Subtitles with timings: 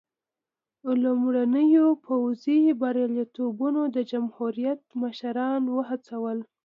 [1.03, 6.37] لومړنیو پوځي بریالیتوبونو د جمهوریت مشران وهڅول.